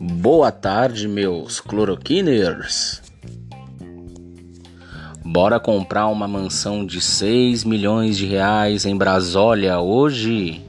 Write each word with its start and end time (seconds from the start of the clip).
Boa 0.00 0.52
tarde, 0.52 1.08
meus 1.08 1.58
cloroquiners. 1.58 3.02
Bora 5.24 5.58
comprar 5.58 6.08
uma 6.08 6.28
mansão 6.28 6.84
de 6.84 7.00
6 7.00 7.64
milhões 7.64 8.18
de 8.18 8.26
reais 8.26 8.84
em 8.84 8.94
Brasília 8.94 9.80
hoje? 9.80 10.62